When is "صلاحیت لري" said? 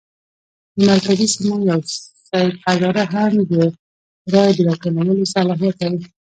5.35-6.07